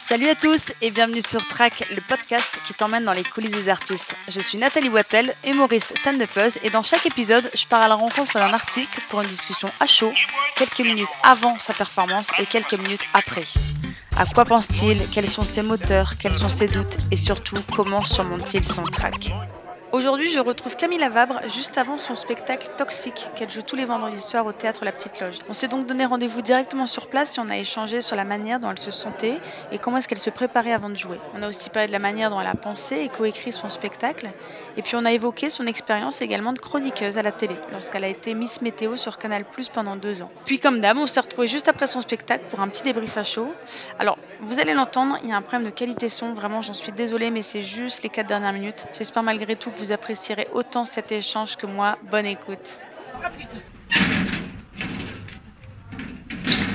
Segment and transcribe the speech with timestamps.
[0.00, 3.68] Salut à tous et bienvenue sur Track, le podcast qui t'emmène dans les coulisses des
[3.68, 4.14] artistes.
[4.28, 8.34] Je suis Nathalie Wattel, humoriste stand-upeuse et dans chaque épisode, je pars à la rencontre
[8.34, 10.12] d'un artiste pour une discussion à chaud,
[10.54, 13.42] quelques minutes avant sa performance et quelques minutes après.
[14.16, 15.08] À quoi pense-t-il?
[15.10, 16.16] Quels sont ses moteurs?
[16.16, 16.96] Quels sont ses doutes?
[17.10, 19.32] Et surtout, comment surmonte-t-il son track?
[19.90, 24.20] Aujourd'hui, je retrouve Camille Lavabre juste avant son spectacle Toxique qu'elle joue tous les vendredis
[24.20, 25.38] soirs au théâtre La Petite Loge.
[25.48, 28.60] On s'est donc donné rendez-vous directement sur place et on a échangé sur la manière
[28.60, 29.38] dont elle se sentait
[29.72, 31.18] et comment est-ce qu'elle se préparait avant de jouer.
[31.34, 34.28] On a aussi parlé de la manière dont elle a pensé et coécrit son spectacle.
[34.76, 38.08] Et puis on a évoqué son expérience également de chroniqueuse à la télé lorsqu'elle a
[38.08, 40.30] été Miss Météo sur Canal Plus pendant deux ans.
[40.44, 43.24] Puis comme d'hab, on s'est retrouvé juste après son spectacle pour un petit débrief à
[43.24, 43.54] chaud.
[43.98, 46.92] Alors, vous allez l'entendre, il y a un problème de qualité son, vraiment j'en suis
[46.92, 48.84] désolée, mais c'est juste les quatre dernières minutes.
[48.96, 51.98] J'espère malgré tout que vous apprécierez autant cet échange que moi.
[52.10, 52.80] Bonne écoute.
[53.22, 53.58] Ah putain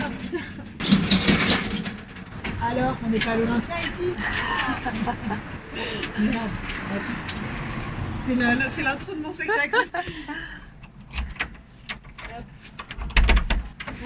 [0.03, 0.39] Ah putain
[2.61, 4.13] Alors, on n'est pas à l'Olympia ici.
[8.69, 9.75] C'est l'intro de mon spectacle.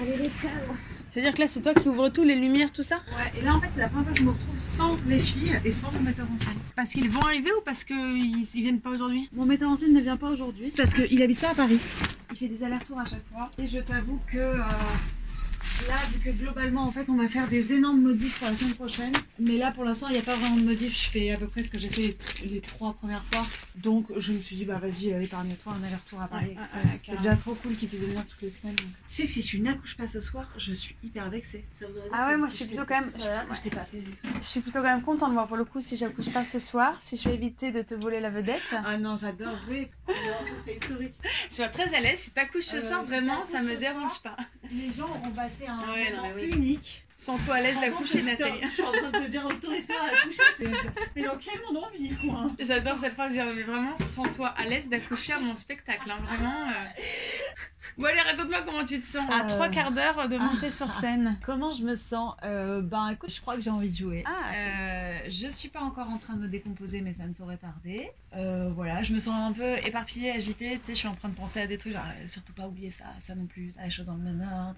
[0.00, 0.74] Allez, les cadres.
[1.18, 3.56] C'est-à-dire que là, c'est toi qui ouvres tout, les lumières, tout ça Ouais, et là
[3.56, 5.90] en fait c'est la première fois que je me retrouve sans les filles et sans
[5.90, 6.60] le metteur en scène.
[6.76, 9.28] Parce qu'ils vont arriver ou parce qu'ils ils viennent pas aujourd'hui?
[9.32, 11.80] Mon metteur en scène ne vient pas aujourd'hui parce qu'il habite pas à Paris.
[12.30, 13.50] Il fait des allers-retours à chaque fois.
[13.58, 14.62] Et je t'avoue que euh,
[15.88, 18.74] là, vu que globalement en fait on va faire des énormes modifs pour la semaine
[18.74, 19.12] prochaine.
[19.38, 20.96] Mais là pour l'instant il n'y a pas vraiment de modifs.
[21.04, 23.46] Je fais à peu près ce que j'ai fait les, les trois premières fois.
[23.76, 26.56] Donc je me suis dit bah vas-y euh, épargne-toi un aller-retour à Paris.
[27.02, 28.76] C'est déjà trop cool qu'ils puissent venir toutes les semaines.
[28.76, 28.86] donc.
[29.06, 31.64] Tu sais que si je n'accouche pas ce soir, je suis hyper vexée.
[31.72, 34.02] Ça Ah ouais, moi, je suis plutôt quand même- Ça va, je t'ai pas fait.
[34.40, 36.58] Je suis plutôt quand même contente de voir pour le coup si j'accouche pas ce
[36.58, 38.74] soir, si je suis éviter de te voler la vedette.
[38.84, 39.88] Ah non, j'adore, oui.
[40.08, 40.14] Non,
[40.46, 41.14] serait historique.
[41.48, 44.10] Je suis très à l'aise, si t'accouches ce Euh, soir, si vraiment, ça me dérange
[44.10, 44.36] soir, pas.
[44.70, 46.50] Les gens ont passé un Ah ouais, non, moment mais oui.
[46.52, 47.04] unique.
[47.16, 48.60] Sens-toi à l'aise d'accoucher, Nathalie.
[48.62, 50.42] Je suis en train de te dire autorise-toi à accoucher.
[50.56, 50.70] c'est-
[51.16, 52.46] Mais dans quel monde on vit, quoi?
[52.60, 56.68] J'adore cette phrase, mais vraiment, sens-toi à l'aise d'accoucher à mon spectacle, hein, vraiment.
[56.68, 57.02] euh.
[57.96, 59.48] Bon, allez, raconte-moi comment tu te sens à Euh.
[59.48, 61.36] trois quarts d'heure de monter sur scène.
[61.44, 62.34] Comment je me sens?
[62.44, 64.22] Euh, Ben écoute, je crois que j'ai envie de jouer.
[64.24, 64.58] Ah, c'est-
[65.26, 68.12] Euh, je suis pas encore en train de me décomposer, mais ça ne saurait tarder.
[68.36, 70.78] Euh, voilà, je me sens un peu éparpillée, agitée.
[70.78, 72.68] Tu sais, je suis en train de penser à des trucs, genre euh, surtout pas
[72.68, 74.76] oublier ça, ça non plus, la chose dans le bon ordre.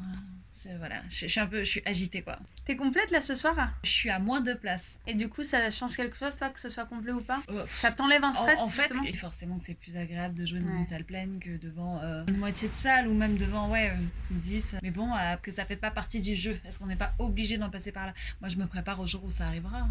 [0.78, 2.38] Voilà, je, je suis un peu, je suis agitée quoi.
[2.64, 3.56] T'es complète là ce soir?
[3.84, 4.98] Je suis à moins de place.
[5.06, 7.40] Et du coup, ça change quelque chose, toi, que ce soit complet ou pas?
[7.50, 10.60] Euh, Ça t'enlève un stress en fait, et forcément que c'est plus agréable de jouer
[10.60, 10.78] dans Ouais.
[10.80, 13.96] une salle pleine que devant euh, une moitié de salle ou même devant ouais, euh,
[14.30, 14.76] 10.
[14.82, 16.58] Mais bon, euh, que ça fait pas partie du jeu.
[16.66, 18.14] Est-ce qu'on n'est pas obligé d'en passer par là?
[18.40, 19.78] Moi, je me prépare au jour où ça arrivera.
[19.78, 19.90] hein.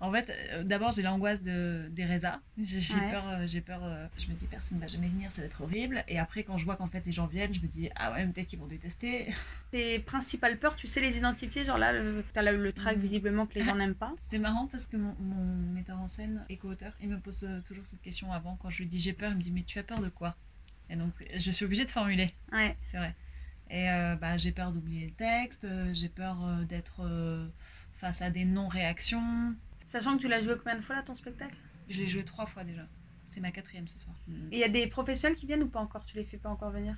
[0.00, 2.40] En fait, euh, d'abord, j'ai l'angoisse de, des résas.
[2.58, 3.10] J'ai j'ai Ouais.
[3.10, 5.46] peur, euh, j'ai peur euh, je me dis, personne ne va jamais venir, ça va
[5.46, 6.04] être horrible.
[6.08, 8.26] Et après, quand je vois qu'en fait les gens viennent, je me dis, ah ouais,
[8.26, 9.32] peut-être qu'ils vont détester.
[9.70, 11.92] Tes principales peurs, tu sais les identifier Genre là,
[12.32, 13.00] t'as le, le track Mm.
[13.00, 14.14] visiblement que les gens n'aiment pas.
[14.28, 17.60] C'est marrant parce que mon, mon metteur en scène et co-auteur, il me pose euh,
[17.60, 18.56] toujours cette question avant.
[18.62, 20.36] Quand je lui dis j'ai peur, il me dit mais tu as peur de quoi?
[20.90, 22.76] Et donc je suis obligée de formuler, Ouais.
[22.90, 23.14] c'est vrai.
[23.70, 27.46] Et euh, bah, j'ai peur d'oublier le texte, euh, j'ai peur euh, d'être euh,
[27.98, 29.54] face à des non-réactions.
[29.86, 31.56] Sachant que tu l'as joué combien de fois là ton spectacle?
[31.88, 32.86] Je l'ai joué trois fois déjà.
[33.28, 34.14] C'est ma quatrième ce soir.
[34.50, 36.04] Et il y a des professionnels qui viennent ou pas encore?
[36.04, 36.96] Tu les fais pas encore venir?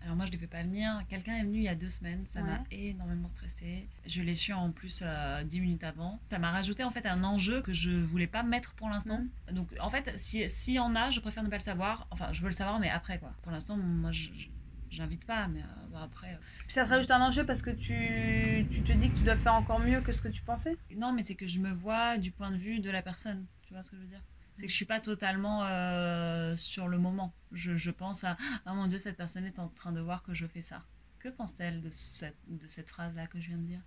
[0.00, 1.02] Alors moi je ne les fais pas venir.
[1.08, 3.88] Quelqu'un est venu il y a deux semaines, ça m'a énormément stressée.
[4.06, 6.20] Je l'ai su en plus euh, dix minutes avant.
[6.30, 9.24] Ça m'a rajouté en fait un enjeu que je voulais pas mettre pour l'instant.
[9.50, 12.06] Donc en fait si s'il y en a, je préfère ne pas le savoir.
[12.12, 13.32] Enfin je veux le savoir mais après quoi.
[13.42, 14.28] Pour l'instant moi je-
[14.90, 16.34] j'invite pas mais euh, après.
[16.34, 19.24] euh, Puis ça te rajoute un enjeu parce que tu, tu te dis que tu
[19.24, 20.76] dois faire encore mieux que ce que tu pensais?
[20.96, 23.46] Non mais c'est que je me vois du point de vue de la personne.
[23.62, 24.22] Tu vois ce que je veux dire?
[24.54, 27.32] C'est que je suis pas totalement euh, sur le moment.
[27.52, 30.34] Je, je pense à ah mon dieu cette personne est en train de voir que
[30.34, 30.82] je fais ça.
[31.20, 33.82] Que pense-t-elle de cette, de cette phrase là que je viens de dire?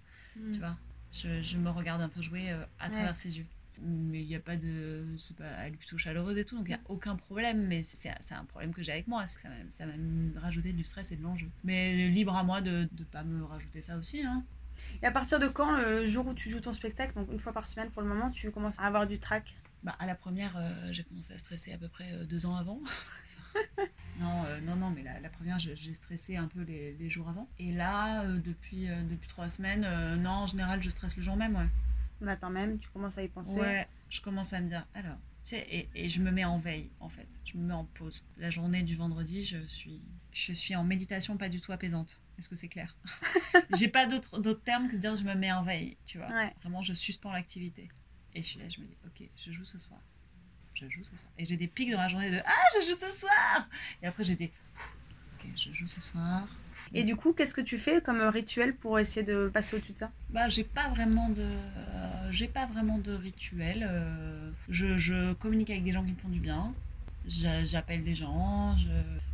[0.53, 0.78] Tu vois?
[1.12, 2.89] Je, je me regarde un peu jouer à Ouais.
[2.91, 3.47] travers ses yeux.
[3.84, 5.06] Mais il n'y a pas de.
[5.18, 7.66] C'est pas, elle est plutôt chaleureuse et tout, donc il n'y a aucun problème.
[7.68, 9.25] Mais c'est c'est un problème que j'ai avec moi.
[9.28, 11.50] c'est que Ça m'a ça m'a rajouté du stress et de l'enjeu.
[11.64, 14.24] Mais libre à moi de ne pas me rajouter ça aussi.
[14.24, 14.44] Hein.
[15.02, 17.53] Et à partir de quand, le jour où tu joues ton spectacle, donc une fois
[17.53, 20.56] par semaine pour le moment, tu commences à avoir du track Bah, à la première,
[20.57, 22.80] euh, j'ai commencé à stresser à peu près euh, deux ans avant.
[24.19, 27.10] non, euh, non, non, mais la, la première, je- j'ai stressé un peu les, les
[27.10, 27.50] jours avant.
[27.60, 29.86] Et là, euh, depuis, depuis trois semaines,
[30.22, 31.68] non, en général, je stresse le jour même, ouais.
[32.21, 33.59] Le matin même, tu commences à y penser.
[33.59, 36.59] Ouais, je commence à me dire, alors, tu sais, et, et je me mets en
[36.59, 37.27] veille, en fait.
[37.45, 38.27] Je me mets en pause.
[38.38, 40.01] La journée du vendredi, je suis,
[40.31, 42.21] je suis en méditation pas du tout apaisante.
[42.38, 42.95] Est-ce que c'est clair?
[43.77, 46.29] J'ai pas d'autres d'autres termes que de dire je me mets en veille, tu vois.
[46.29, 46.53] Ouais.
[46.62, 47.89] Vraiment, je suspends l'activité.
[48.33, 50.00] Et je suis là, je me dis, ok, je joue ce soir.
[50.75, 51.31] Je joue ce soir.
[51.38, 53.68] Et j'ai des pics dans la journée de, ah, je joue ce soir
[54.01, 54.53] Et après, j'ai des,
[55.39, 56.47] ok, je joue ce soir.
[56.94, 59.98] Et du coup, qu'est-ce que tu fais comme rituel pour essayer de passer au-dessus de
[60.00, 60.12] ça?
[60.30, 63.86] Bah, j'ai pas vraiment de, euh, j'ai pas vraiment de rituel.
[63.89, 66.78] euh, je, je communique avec des gens qui me font du bien.
[67.25, 68.78] J'a- J'appelle des gens.
[68.78, 68.89] Je,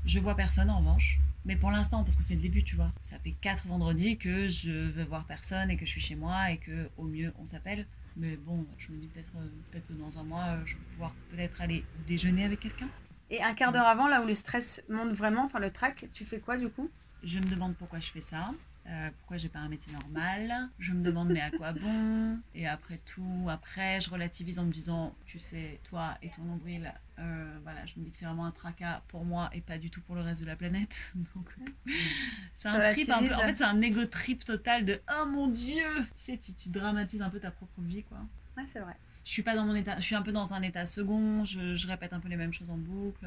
[0.06, 1.24] je vois personne en revanche.
[1.46, 2.88] Mais pour l'instant, parce que c'est le début, tu vois.
[3.02, 6.52] Ça fait quatre vendredis que je veux voir personne et que je suis chez moi
[6.52, 7.88] et que au mieux on s'appelle.
[8.16, 11.16] Mais bon, je me dis peut-être euh, peut-être que dans un mois, je vais pouvoir
[11.30, 12.90] peut-être aller déjeuner avec quelqu'un.
[13.30, 16.26] Et un quart d'heure avant, là où le stress monte vraiment, enfin le trac, tu
[16.26, 16.92] fais quoi du coup?
[17.24, 18.52] Je me demande pourquoi je fais ça.
[18.88, 22.40] euh, pourquoi j'ai pas un métier normal Je me demande mais à quoi bon?
[22.54, 26.94] Et après tout, après je relativise en me disant, tu sais, toi et ton nombril,
[27.20, 29.90] euh, voilà, je me dis que c'est vraiment un tracas pour moi et pas du
[29.90, 31.12] tout pour le reste de la planète.
[31.36, 31.56] Donc
[32.54, 33.36] c'est un trip un peu.
[33.36, 35.84] En fait, c'est un ego trip total de oh mon dieu.
[36.16, 38.20] Tu sais, tu, tu dramatises un peu ta propre vie quoi.
[38.58, 38.96] Ouais, c'est vrai.
[39.26, 41.44] Je suis pas dans mon état, je suis un peu dans un état second.
[41.44, 43.26] Je, je répète un peu les mêmes choses en boucle.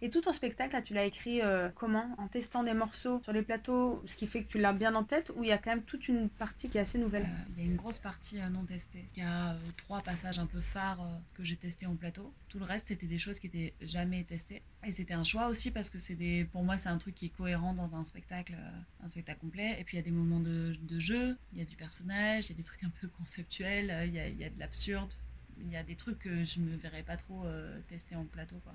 [0.00, 2.14] Et tout ton spectacle, là, tu l'as écrit euh, comment?
[2.18, 5.04] En testant des morceaux sur les plateaux, ce qui fait que tu l'as bien en
[5.04, 7.26] tête, ou il y a quand même toute une partie qui est assez Euh, nouvelle
[7.56, 9.04] Il y a une grosse partie euh, non testée.
[9.16, 12.32] Il y a euh, trois passages un peu phares euh, que j'ai testés en plateau.
[12.48, 14.62] Tout le reste, c'était des choses qui étaient jamais testées.
[14.86, 17.26] Et c'était un choix aussi parce que c'est des, pour moi, c'est un truc qui
[17.26, 19.76] est cohérent dans un spectacle, euh, un spectacle complet.
[19.80, 22.46] Et puis il y a des moments de, de jeu, il y a du personnage,
[22.46, 24.58] il y a des trucs un peu conceptuels, euh, il y a, y a de
[24.58, 25.12] l'absurde.
[25.60, 28.60] Il y a des trucs que je me verrais pas trop euh, tester en plateau,
[28.62, 28.74] quoi.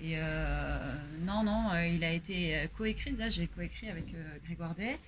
[0.00, 3.12] Et euh, non, non, euh, il a été euh, coécrit.
[3.16, 4.98] Là, j'ai coécrit avec euh, Grégoire Day.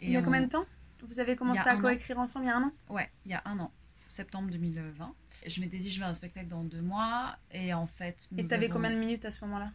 [0.00, 0.64] Et Il y a on- combien de temps?
[1.02, 2.72] Vous avez commencé à coécrire ensemble il y a un an?
[2.88, 3.70] Ouais, il y a un an,
[4.06, 5.14] septembre 2020.
[5.44, 7.36] Et je m'étais dit, je vais à un spectacle dans deux mois.
[7.52, 8.28] Et en fait.
[8.36, 9.72] Et t'avais avons- combien de minutes à ce moment-là?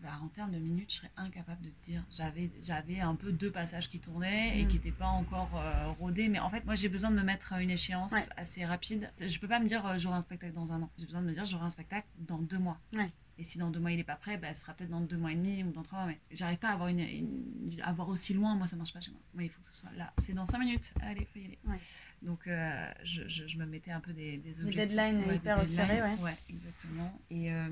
[0.00, 2.04] Bah, En termes de minutes, je serais incapable de te dire.
[2.12, 4.68] J'avais, j'avais un peu deux passages qui tournaient et Mm.
[4.68, 6.28] qui n'étaient pas encore euh, rodés.
[6.28, 8.22] Mais en fait, moi, j'ai besoin de me mettre une échéance Ouais.
[8.36, 9.10] assez rapide.
[9.20, 10.90] Je peux pas me dire, euh, j'aurai un spectacle dans un an.
[10.98, 12.78] J'ai besoin de me dire, j'aurai un spectacle dans deux mois.
[12.92, 13.10] Ouais.
[13.38, 15.18] Et si dans deux mois il est pas prêt, bah, ce sera peut-être dans deux
[15.18, 16.08] mois et demi ou dans trois mois.
[16.08, 18.54] Mais j'arrive pas à avoir, une, une- à avoir aussi loin.
[18.54, 19.20] Moi, ça marche pas chez moi.
[19.34, 20.12] Moi, il faut que ce soit là.
[20.18, 20.94] C'est dans cinq minutes.
[21.02, 21.58] Allez, faut y aller.
[21.66, 21.78] Ouais.
[22.22, 24.76] Donc, euh, je, je, je me mettais un peu des, des objectifs.
[24.96, 26.16] deadlines des hyper serrés, ouais.
[26.22, 27.12] Ouais, exactement.
[27.30, 27.68] Et, euh,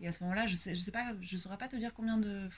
[0.00, 2.16] et à ce moment-là, je sais, je sais pas, je saurais pas te dire combien
[2.18, 2.48] de.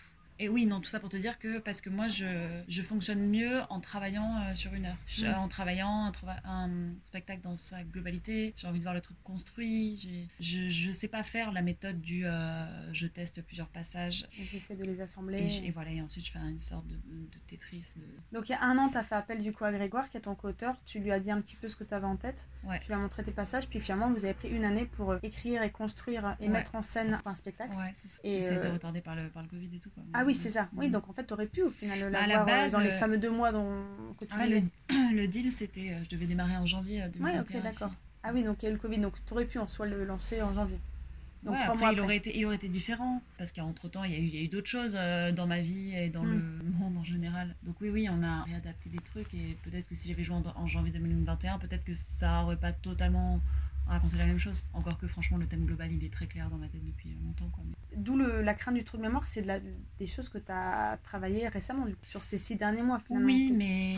[0.42, 2.24] Et oui, non, tout ça pour te dire que parce que moi, je,
[2.66, 4.96] je fonctionne mieux en travaillant euh, sur une heure.
[5.06, 5.34] Je- Mm.
[5.34, 6.10] En travaillant
[6.44, 6.70] un,
[7.02, 8.54] spectacle dans sa globalité.
[8.56, 10.26] J'ai envie de voir le truc construit.
[10.40, 14.26] Je, je sais pas faire la méthode du euh, je teste plusieurs passages.
[14.38, 15.60] Et J'essaie de les assembler.
[15.64, 17.94] Et, voilà, et ensuite je fais une sorte de, de Tetris.
[17.96, 18.02] De...
[18.36, 20.16] Donc il y a un an, tu as fait appel du coup à Grégoire, qui
[20.16, 20.74] est ton co-auteur.
[20.86, 22.48] Tu lui as dit un petit peu ce que tu avais en tête.
[22.64, 22.80] Ouais.
[22.80, 23.68] Tu lui as montré tes passages.
[23.68, 26.48] Puis finalement, vous avez pris une année pour euh, écrire et construire et Ouais.
[26.48, 27.74] mettre en scène un spectacle.
[27.76, 28.20] Ouais, c'est ça.
[28.24, 29.90] Et, Et ça a été euh, retardé par le, par le Covid et tout.
[29.90, 30.02] Quoi.
[30.14, 30.68] Ah oui, c'est ça.
[30.76, 32.88] Oui, donc en fait, tu aurais pu au final Bah, la euh, base, dans les
[32.90, 33.84] euh, fameux deux mois dont,
[34.18, 34.64] que tu Ah, disais.
[34.90, 35.92] le, le deal, c'était.
[35.92, 37.24] euh, Je devais démarrer en janvier euh, 2021.
[37.24, 37.88] Ouais, ok, d'accord.
[37.88, 37.96] ici.
[38.22, 38.98] Ah oui, donc il y a eu le Covid.
[38.98, 40.78] Donc tu aurais pu en soi le lancer en janvier.
[41.42, 43.22] Donc Ouais, après, il, aurait été, il aurait été différent.
[43.38, 45.60] Parce qu'entre-temps, il y a eu, il y a eu d'autres choses euh, dans ma
[45.60, 46.34] vie et dans Mm.
[46.34, 47.56] le monde en général.
[47.62, 49.32] Donc oui, oui, on a réadapté des trucs.
[49.32, 52.72] Et peut-être que si j'avais joué en, en janvier 2021, peut-être que ça aurait pas
[52.74, 53.40] totalement
[53.86, 54.64] raconté la même chose.
[54.72, 57.50] Encore que franchement, le thème global, il est très clair dans ma tête depuis longtemps.
[57.96, 60.96] D'où la crainte du trou de mémoire, c'est de la- des choses que tu as
[61.02, 63.26] travaillé récemment, du coup, sur ces six derniers mois finalement.
[63.26, 63.96] Oui, mais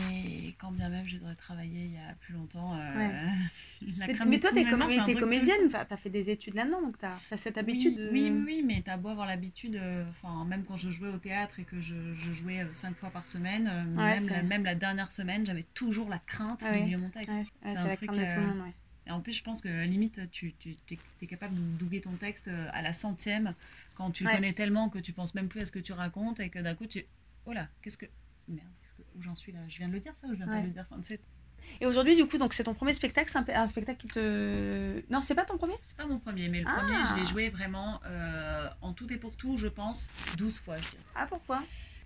[0.57, 2.73] quand bien même je devrais travailler il y a plus longtemps.
[2.75, 2.79] euh,
[3.97, 5.15] la Mais, crainte mais du toi, trou de t'es mémoire, com- c'est un t'es truc
[5.15, 7.95] que- comédienne, tu as fait des études là-dedans, donc tu as, cette habitude.
[7.97, 10.03] de- Oui, oui, mais t'as beau avoir l'habitude, euh,
[10.47, 13.27] même quand je jouais au théâtre et que je, je jouais euh, cinq fois par
[13.27, 16.85] semaine, Ouais, même, la, même la dernière semaine, j'avais toujours la crainte Ah de oui.
[16.85, 17.29] lire mon texte.
[17.29, 18.09] Ouais, ouais, c'est un la truc.
[18.09, 18.73] crainte de tout le monde, ouais.
[19.07, 20.75] Et en plus, je pense que limite, tu, tu
[21.21, 23.53] es, capable d'oublier ton texte euh, à la centième
[23.95, 24.35] quand tu le Ouais.
[24.35, 26.75] connais tellement que tu penses même plus à ce que tu racontes et que d'un
[26.75, 27.05] coup, tu.
[27.45, 28.05] Oh là, qu'est-ce que.
[28.47, 29.03] Merde, que...
[29.17, 29.59] où j'en suis là?
[29.67, 31.01] Je viens de le dire ça ou je viens pas de le dire Enfin,
[31.81, 34.07] Et aujourd'hui, du coup, donc c'est ton premier spectacle, c'est un, pe- un spectacle qui
[34.07, 35.01] te.
[35.11, 35.75] Non, c'est pas ton premier?
[35.83, 36.75] C'est pas mon premier, mais le Ah.
[36.77, 40.77] premier, je l'ai joué vraiment euh, en tout et pour tout, je pense, 12 fois,
[40.77, 41.03] je dirais.
[41.15, 41.61] Ah, pourquoi?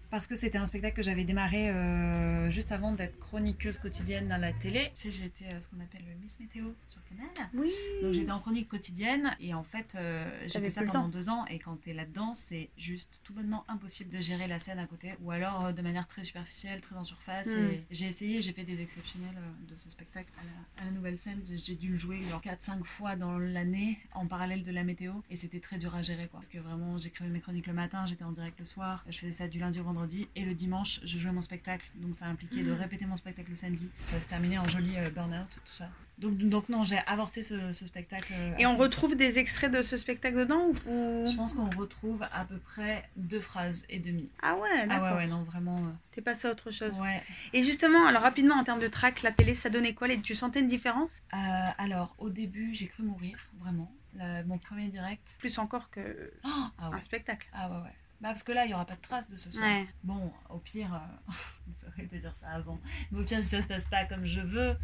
[0.10, 4.38] Parce que c'était un spectacle que j'avais démarré euh, juste avant d'être chroniqueuse quotidienne à
[4.38, 4.92] la télé.
[4.96, 7.28] Tu sais, j'étais euh, ce qu'on appelle le Miss Météo sur Canal.
[7.54, 7.72] Oui.
[8.02, 11.46] Donc j'étais en chronique quotidienne et en fait euh, j'ai fait ça pendant deux ans
[11.48, 15.14] et quand t'es là-dedans c'est juste tout bonnement impossible de gérer la scène à côté
[15.22, 17.72] ou alors euh, de manière très superficielle, très en surface Mm.
[17.72, 20.92] et j'ai essayé, j'ai fait des exceptionnels euh, de ce spectacle à la, à la
[20.92, 24.84] nouvelle scène, j'ai dû le jouer genre 4-5 fois dans l'année en parallèle de la
[24.84, 27.74] météo et c'était très dur à gérer quoi parce que vraiment j'écrivais mes chroniques le
[27.74, 29.97] matin, j'étais en direct le soir, je faisais ça du lundi au vendredi
[30.36, 32.76] et le dimanche je jouais mon spectacle donc ça impliquait de Mm.
[32.76, 35.90] répéter mon spectacle le samedi, ça se terminait en joli euh, burn-out tout ça.
[36.20, 38.34] Donc, donc non, j'ai avorté ce, ce spectacle.
[38.36, 41.26] euh, Et on retrouve des extraits de ce spectacle dedans ou...
[41.28, 44.30] je pense qu'on retrouve à peu près deux phrases et demie.
[44.42, 45.04] Ah ouais, Ah d'accord.
[45.10, 45.78] ouais, ouais, non, vraiment.
[45.78, 47.00] euh, T'es passé à autre chose.
[47.00, 47.22] ouais.
[47.54, 50.08] Et justement, alors rapidement, en termes de track, la télé, ça donnait quoi?
[50.08, 51.22] Les- Tu sentais une différence?
[51.36, 51.38] Euh,
[51.78, 53.92] alors, au début, j'ai cru mourir, vraiment.
[54.16, 55.22] La- mon premier direct.
[55.38, 56.50] Plus encore que Oh,
[56.80, 56.96] ah ouais.
[56.98, 57.48] un spectacle.
[57.54, 57.94] Ah ouais, ouais.
[58.20, 59.66] Bah, parce que là, il n'y aura pas de traces de ce soir.
[59.66, 59.88] Ouais.
[60.04, 61.34] Bon, au pire, euh,
[61.74, 62.80] c'est horrible de dire ça avant.
[63.12, 64.76] Mais au pire, si ça se passe pas comme je veux,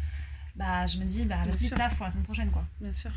[0.54, 2.64] bah, je me dis, bah, vas-y, taf pour la semaine prochaine, quoi.
[2.80, 3.10] Bien sûr.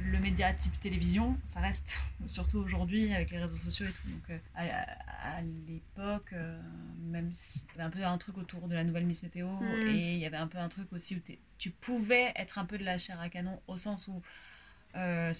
[0.00, 1.96] Le média type télévision, ça reste,
[2.26, 4.08] surtout aujourd'hui avec les réseaux sociaux et tout.
[4.08, 6.60] Donc, euh, à, l'époque, euh,
[6.98, 9.48] même si il y avait un peu un truc autour de la nouvelle Miss Météo,
[9.48, 9.86] mm.
[9.86, 11.20] et il y avait un peu un truc aussi où
[11.58, 14.20] tu pouvais être un peu de la chair à canon, au sens où
[14.96, 15.32] euh,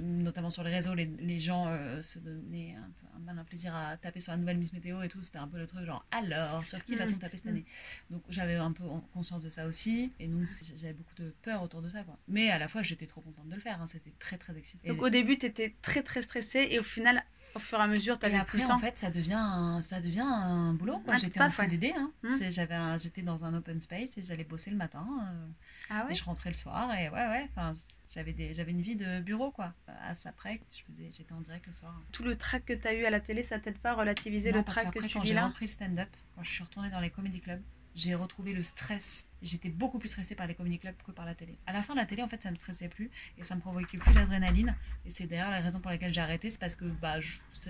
[0.00, 3.74] notamment sur les réseaux, les, les gens euh, se donnaient un, peu, un malin plaisir
[3.74, 5.22] à taper sur la nouvelle Miss Météo et tout.
[5.22, 7.18] C'était un peu le truc genre alors, sur qui va-t-on mm.
[7.18, 7.64] taper cette année?
[8.10, 10.12] Donc j'avais un peu conscience de ça aussi.
[10.18, 12.02] Et donc j'avais beaucoup de peur autour de ça.
[12.02, 12.18] Quoi.
[12.28, 13.80] Mais à la fois, j'étais trop contente de le faire.
[13.80, 13.86] Hein.
[13.86, 14.88] C'était très très excitant.
[14.88, 17.22] Donc au début, tu étais très très stressée et au final,
[17.54, 18.76] au fur et à mesure, tu avais après, plus temps.
[18.76, 21.02] en fait, ça devient un, ça devient un boulot.
[21.08, 21.92] Ah, j'étais en CDD.
[21.96, 22.12] Hein.
[22.22, 22.50] Mm.
[22.50, 25.06] J'avais J'étais dans un open space et j'allais bosser le matin.
[25.06, 25.46] Euh,
[25.90, 26.92] ah ouais et je rentrais le soir.
[26.94, 27.48] Et ouais, ouais.
[27.50, 27.74] Enfin,
[28.08, 30.60] j'avais j'avais une vie de bureau quoi à ça près
[31.10, 33.42] j'étais en direct le soir tout le track que tu as eu à la télé
[33.42, 36.42] ça t'aide pas à relativiser le track que tu quand j'ai repris le stand-up quand
[36.42, 37.62] je suis retournée dans les comedy clubs
[37.94, 39.28] j'ai retrouvé le stress.
[39.42, 41.56] J'étais beaucoup plus stressée par les comedy clubs que par la télé.
[41.66, 43.98] À la fin la télé en fait ça me stressait plus et ça me provoquait
[43.98, 44.74] plus d'adrénaline
[45.06, 47.16] et c'est d'ailleurs la raison pour laquelle j'ai arrêté c'est parce que bah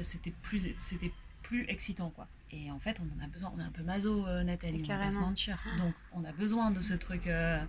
[0.02, 1.12] c'était plus c'était
[1.42, 2.28] plus excitant quoi.
[2.50, 4.96] Et en fait on en a besoin on est un peu maso euh, Nathalie on
[4.96, 5.62] va se mentir.
[5.78, 7.62] Donc on a besoin de ce truc euh,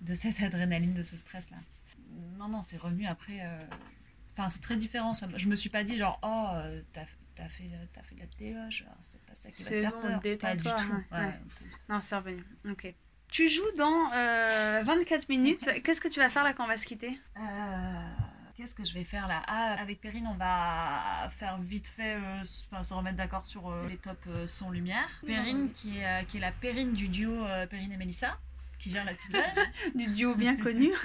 [0.00, 1.58] de cette adrénaline de ce stress là
[2.42, 3.38] non, non, c'est revenu après.
[3.40, 3.64] Euh,
[4.36, 5.12] enfin, c'est très différent.
[5.36, 7.64] Je me suis pas dit genre, oh, euh, t'as as fait,
[7.96, 8.56] as fait de la télé,
[9.00, 10.20] c'est pas ça qui va te faire peur.
[10.38, 10.94] Pas du tout.
[11.88, 12.44] Non, c'est revenu.
[12.68, 12.94] Ok.
[13.32, 15.70] Tu joues dans 24 euh, minutes.
[15.84, 17.18] Qu'est-ce que tu vas faire là quand on va se quitter?
[18.54, 19.42] Qu'est-ce que je vais faire là?
[19.46, 22.18] Ah, Avec Perrine, on va faire vite fait,
[22.70, 25.08] enfin se remettre d'accord sur les top son lumière.
[25.26, 28.38] Perrine, qui est, qui est la Perrine du duo Perrine et Mélissa,
[28.78, 29.34] qui gère la petite
[29.94, 30.90] du duo bien connu.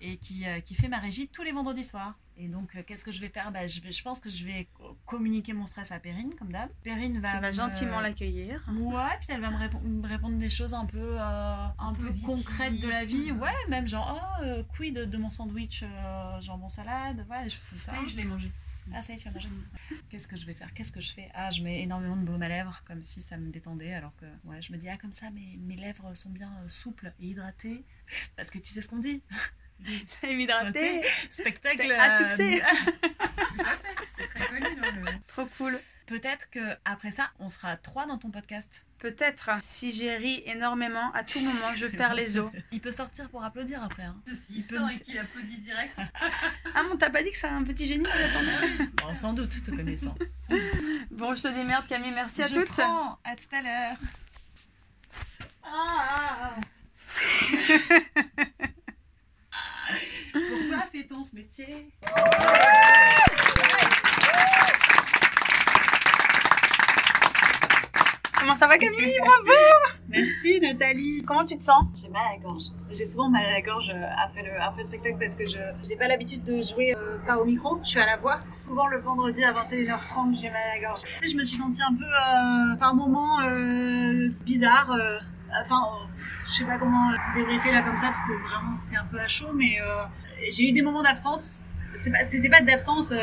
[0.00, 2.14] et qui, euh, qui, fait ma régie tous les vendredis soirs.
[2.40, 3.52] Et donc, euh, qu'est-ce que je vais faire?
[3.52, 4.66] Bah, je, vais, je pense que je vais
[5.04, 6.70] communiquer mon stress à Perrine, comme d'hab.
[6.82, 8.64] Perrine va, gentiment l'accueillir.
[8.78, 12.88] Ouais, puis elle va me, répondre des choses un peu, euh, un peu concrètes de
[12.88, 13.30] la vie.
[13.32, 15.84] Ouais, même genre, oh, quid de, mon sandwich
[16.40, 17.92] jambon salade, voilà, des choses comme ça.
[17.92, 18.50] Ça je l'ai mangé.
[18.94, 19.48] Ah, ça y est, tu as mangé.
[20.08, 20.72] Qu'est-ce que je vais faire?
[20.72, 21.28] Qu'est-ce que je fais?
[21.34, 24.24] Ah, je mets énormément de baume à lèvres, comme si ça me détendait, alors que
[24.44, 27.84] ouais, je me dis, ah, comme ça, mes, mes lèvres sont bien souples et hydratées.
[28.34, 29.22] Parce que tu sais ce qu'on dit
[30.22, 31.02] M'hydrater.
[31.30, 31.92] Spectacle.
[31.92, 32.62] À succès.
[34.16, 34.66] c'est très connu.
[35.26, 35.80] Trop cool.
[36.06, 38.84] Peut-être que après ça, on sera trois dans ton podcast.
[38.98, 39.50] Peut-être.
[39.62, 42.50] Si j'ai ri énormément, à tout moment, je perds les os.
[42.72, 44.02] Il peut sortir pour applaudir après.
[44.02, 44.20] Hein.
[44.50, 45.96] il, peut sort et qu'il applaudit direct.
[46.74, 49.62] ah bon, t'as pas dit que c'est un petit génie qui attendait Bon, sans doute,
[49.62, 50.16] te connaissant.
[51.12, 52.12] bon, je te démerde, Camille.
[52.12, 52.68] Merci à je toutes.
[52.68, 53.18] Prends.
[53.24, 53.96] À tout à l'heure.
[55.62, 56.56] Ah,
[60.92, 61.88] ce métier
[68.38, 69.18] Comment ça va Camille?
[69.20, 69.50] Bravo
[70.08, 71.22] Merci Nathalie.
[71.24, 71.84] Comment tu te sens?
[71.94, 72.64] J'ai mal à la gorge.
[72.90, 75.58] J'ai souvent mal à la gorge euh, après le, après le spectacle parce que je
[75.84, 78.40] j'ai pas l'habitude de jouer euh, pas au micro, je suis à la voix.
[78.50, 81.02] Souvent le vendredi à 21h30 j'ai mal à la gorge.
[81.22, 83.38] Je me suis sentie un peu euh, par moments
[84.44, 84.90] bizarre
[85.60, 85.82] Enfin,
[86.46, 89.28] je sais pas comment débriefer là comme ça parce que vraiment c'est un peu à
[89.28, 90.04] chaud, mais euh,
[90.50, 93.18] j'ai eu des moments d'absence c'était pas, pas d'absence euh,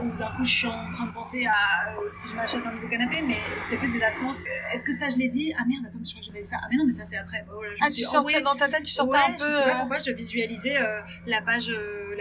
[0.00, 2.72] où d'un coup je suis en train de penser à euh, si je m'achète un
[2.72, 4.44] nouveau canapé, mais c'est plus des absences.
[4.72, 5.52] Est-ce que ça je l'ai dit?
[5.58, 6.58] Ah merde, attends, je crois que j'avais dit ça.
[6.62, 7.44] Ah mais non, mais ça c'est après.
[7.52, 9.44] Oh, ah, tu sortais dans ta tête, tu sortais un peu.
[9.44, 10.78] Je sais pas pourquoi je visualisais
[11.26, 11.68] la page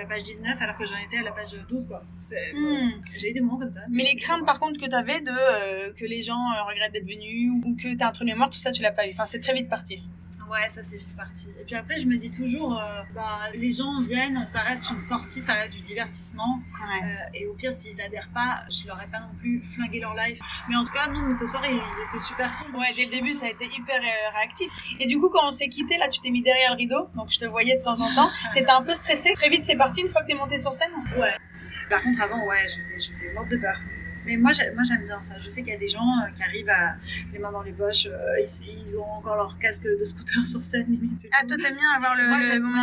[0.01, 2.01] la page 19 alors que j'en étais à la page 12 quoi.
[2.53, 2.89] Hmm.
[3.17, 3.81] J'ai eu des moments comme ça.
[3.89, 7.51] Mais, les craintes par contre que tu avais de que les gens regrettent d'être venus
[7.63, 9.11] ou que t'as un truc mémoire, tout ça tu l'as pas eu.
[9.11, 10.01] Enfin c'est très vite parti.
[10.51, 11.47] Ouais, ça c'est vite parti.
[11.61, 14.99] Et puis après, je me dis toujours, euh, bah, les gens viennent, ça reste une
[14.99, 16.59] sortie, ça reste du divertissement.
[16.81, 20.13] Euh, et au pire, s'ils adhèrent pas, je leur ai pas non plus flingué leur
[20.13, 20.39] life.
[20.67, 22.75] Mais en tout cas, non, mais ce soir, ils étaient super cool.
[22.75, 24.69] Ouais, dès le début, ça a été hyper euh, réactif.
[24.99, 27.31] Et du coup, quand on s'est quitté, là, tu t'es mis derrière le rideau, donc
[27.31, 28.29] je te voyais de temps en temps.
[28.53, 29.31] T'étais un peu stressée.
[29.33, 30.91] Très vite, c'est parti une fois que t'es montée sur scène.
[31.17, 31.33] Ouais.
[31.89, 33.79] Par contre, avant, ouais, j'étais morte de peur.
[34.25, 35.35] Mais moi, j'aime bien ça.
[35.39, 36.95] Je sais qu'il y a des gens euh, qui arrivent à
[37.33, 40.87] les mains dans les poches, euh, ils, ont encore leur casque de scooter sur scène
[40.87, 41.27] limite.
[41.31, 42.79] Ah, toi, t'aimes bien avoir le, moment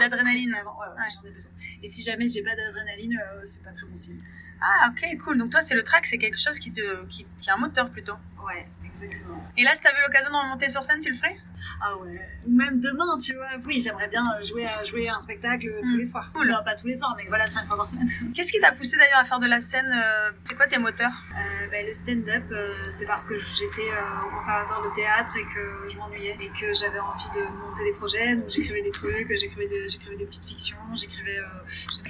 [0.00, 0.78] d'adrénaline avant.
[0.78, 1.52] Ouais, ouais, j'en ai besoin.
[1.82, 4.20] Et si jamais j'ai pas d'adrénaline, euh, c'est pas très bon signe.
[4.60, 5.38] Ah, ok, cool.
[5.38, 7.90] Donc toi, c'est le track, c'est quelque chose qui te, qui, qui est un moteur
[7.90, 8.16] plutôt.
[8.44, 9.42] Ouais, exactement.
[9.56, 11.36] Et là, si t'avais l'occasion de remonter sur scène, tu le ferais?
[11.80, 12.20] Ah ouais.
[12.46, 13.48] Ou même demain, tu vois.
[13.66, 15.98] Oui, j'aimerais bien jouer, jouer un spectacle tous hmm.
[15.98, 16.32] les soirs.
[16.32, 16.56] Cool.
[16.64, 18.08] pas tous les soirs, mais voilà, 5 fois par semaine.
[18.34, 21.12] Qu'est-ce qui t'a poussé d'ailleurs à faire de la scène euh, C'est quoi tes moteurs?
[21.32, 23.90] Euh, bah, Le stand-up, euh, c'est parce que j'étais
[24.26, 27.92] au conservatoire de théâtre et que je m'ennuyais et que j'avais envie de monter des
[27.92, 28.36] projets.
[28.36, 31.38] Donc j'écrivais des trucs, j'écrivais des, des petites fictions, j'écrivais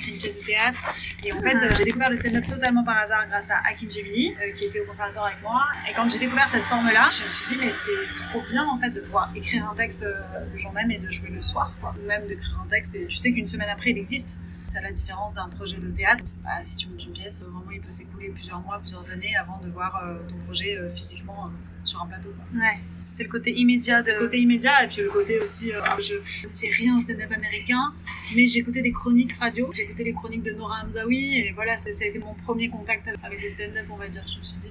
[0.09, 0.81] une pièce de théâtre.
[1.25, 4.67] Et en fait, j'ai découvert le stand-up totalement par hasard grâce à Hakim Gemini, qui
[4.67, 5.63] était au conservatoire avec moi.
[5.89, 8.65] Et quand j'ai découvert cette forme forme-là, je me suis dit mais c'est trop bien
[8.67, 10.15] en fait de pouvoir écrire un texte euh,
[10.53, 11.95] le jour même et de jouer le soir, quoi.
[12.07, 14.39] Même d'écrire un texte et tu sais qu'une semaine après il existe.
[14.77, 16.23] T'as la différence d'un projet de théâtre.
[16.45, 19.59] Bah, si tu montes une pièce, vraiment il peut s'écouler plusieurs mois, plusieurs années avant
[19.65, 21.51] de voir euh, ton projet euh, physiquement
[21.83, 22.31] sur un plateau.
[22.37, 22.61] Quoi.
[22.61, 22.79] Ouais.
[23.05, 24.01] C'est le côté immédiat.
[24.01, 26.15] C'est de- le côté immédiat et puis le côté aussi, euh, je
[26.51, 27.95] c'est rien au stand-up américain,
[28.35, 32.05] mais j'écoutais des chroniques radio, j'écoutais les chroniques de Nora Hamzaoui et voilà, ça, ça
[32.05, 34.25] a été mon premier contact avec le stand-up, on va dire.
[34.27, 34.69] Je me suis dit,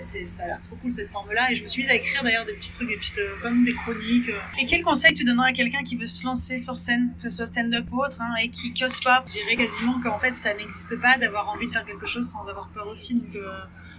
[0.00, 2.22] c'est, ça a l'air trop cool cette forme-là et je me suis mise à écrire
[2.22, 4.28] d'ailleurs des petits trucs, petites, euh, comme des chroniques.
[4.28, 4.38] euh.
[4.60, 7.38] Et quel conseil tu donnerais à quelqu'un qui veut se lancer sur scène, que ce
[7.38, 9.24] soit stand-up ou autre, hein, et qui cause pas?
[9.26, 12.46] Je dirais quasiment qu'en fait ça n'existe pas d'avoir envie de faire quelque chose sans
[12.48, 13.58] avoir peur aussi, donc euh,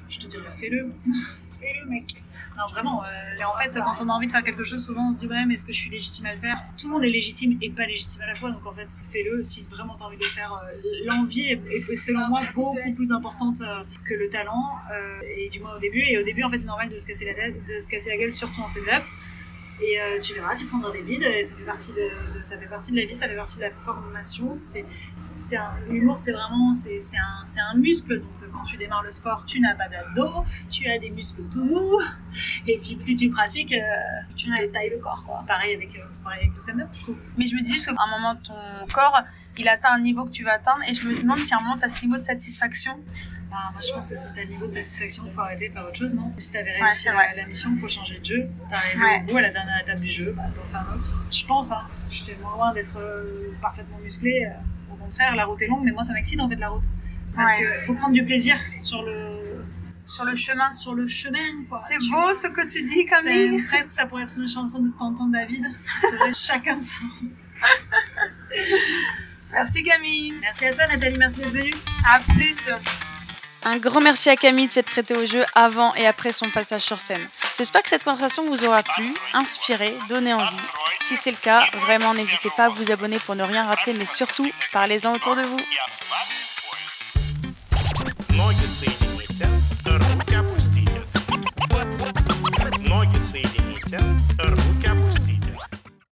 [0.09, 0.91] je te dirais fais-le,
[1.59, 2.15] fais-le mec.
[2.55, 3.07] Non vraiment, euh,
[3.51, 5.43] en fait quand on a envie de faire quelque chose, souvent on se dit ouais
[5.47, 6.61] mais est-ce que je suis légitime à le faire?
[6.77, 9.41] Tout le monde est légitime et pas légitime à la fois, donc en fait fais-le
[9.41, 10.53] si vraiment tu as envie de le faire.
[10.53, 14.69] Euh, L'envie est, selon moi beaucoup plus importante euh, que le talent,
[15.35, 17.25] et du moins au début, et au début en fait c'est normal de se casser
[17.25, 19.03] la, de se casser la gueule surtout en stand-up.
[19.81, 22.67] Et tu verras, tu prendras des bides, et ça fait partie de, de- ça fait
[22.67, 24.53] partie de la vie, ça fait partie de la formation.
[24.53, 24.85] C'est,
[25.89, 28.19] l'humour, c'est vraiment, c'est, c'est un, c'est un muscle.
[28.19, 31.41] Donc euh, quand tu démarres le sport, tu n'as pas d'abdos, tu as des muscles
[31.51, 31.99] tout mous,
[32.67, 33.79] et puis plus tu pratiques, euh,
[34.29, 35.23] plus tu te tailles le corps.
[35.25, 35.43] Quoi.
[35.47, 37.17] Pareil avec, euh, c'est pareil avec le stand-up, je trouve.
[37.37, 38.53] Mais je me dis juste qu'à un moment, ton
[38.93, 39.21] corps,
[39.57, 41.61] il atteint un niveau que tu vas atteindre, et je me demande si à un
[41.61, 42.93] moment, tu as ce niveau de satisfaction.
[43.51, 45.85] Bah, moi, je pense que si t'as un niveau de satisfaction, faut arrêter de faire
[45.85, 46.31] autre chose, non?
[46.39, 48.47] Si t'avais Ouais, réussi c'est la, mission, faut changer de jeu.
[48.69, 49.21] T'arrives Ouais.
[49.21, 51.27] au bout, à la dernière étape du jeu, bah, t'en fais un autre.
[51.31, 51.83] Je pense, hein.
[52.09, 54.45] Je suis tellement loin d'être euh, parfaitement musclé.
[54.45, 54.53] euh,
[55.13, 56.83] contraire, la route est longue, mais moi, ça m'excite en fait la route.
[57.35, 57.63] Parce Ouais.
[57.79, 59.63] que faut prendre du plaisir sur le,
[60.03, 60.71] Sur le chemin.
[60.73, 61.77] sur le chemin, quoi.
[61.77, 62.33] C'est beau vois.
[62.33, 63.63] ce que tu dis, Camille.
[63.65, 65.65] presque, ça pourrait être une chanson de Tonton David.
[66.35, 66.95] chacun ça.
[69.53, 70.33] Merci Camille.
[70.41, 71.17] Merci à toi, Nathalie.
[71.17, 71.73] Merci d'être venue.
[72.05, 72.69] À plus.
[73.65, 76.81] Un grand merci à Camille de s'être prêtée au jeu avant et après son passage
[76.81, 77.29] sur scène.
[77.57, 80.55] J'espère que cette conversation vous aura plu, inspiré, donné envie.
[80.99, 84.05] Si c'est le cas, vraiment n'hésitez pas à vous abonner pour ne rien rater, mais
[84.05, 85.59] surtout, parlez-en autour de vous.